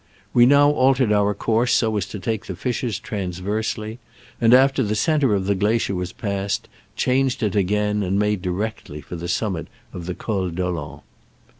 [0.33, 3.99] We now altered our course, so as to take the fissures transversely,
[4.41, 8.49] and after the centre of the glacier was passed, changed it again and made di
[8.49, 11.01] rectly for the summit of the Col d'Olen.